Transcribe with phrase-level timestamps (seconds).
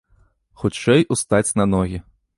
[0.61, 2.05] Хутчэй устаць на ногі!